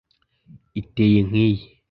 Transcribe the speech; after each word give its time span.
iteye 0.81 1.19
nkiyi 1.27 1.65